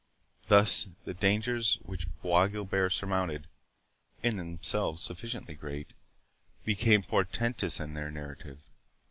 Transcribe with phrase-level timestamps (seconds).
[0.47, 3.45] Thus the dangers which Bois Guilbert surmounted,
[4.23, 5.93] in themselves sufficiently great,
[6.65, 8.63] became portentous in their narrative.